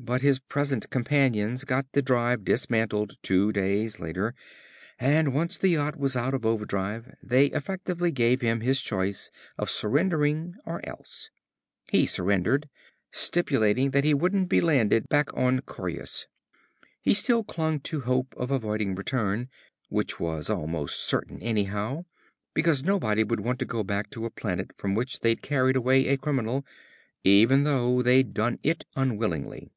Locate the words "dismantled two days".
2.44-3.98